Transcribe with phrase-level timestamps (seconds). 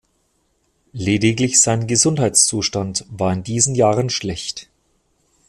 [0.93, 4.67] Lediglich sein Gesundheitszustand war in diesen Jahren schlecht.